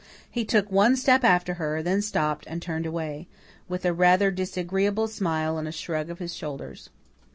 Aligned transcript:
He 0.31 0.45
took 0.45 0.71
one 0.71 0.95
step 0.95 1.23
after 1.23 1.53
her, 1.61 1.83
then 1.83 2.01
stopped 2.01 2.45
and 2.47 2.59
turned 2.59 2.87
away, 2.87 3.27
with 3.69 3.85
a 3.85 3.93
rather 3.93 4.31
disagreeable 4.31 5.07
smile 5.07 5.59
and 5.59 5.67
a 5.67 5.71
shrug 5.71 6.09
of 6.09 6.17
his 6.17 6.33
shoulders. 6.33 6.89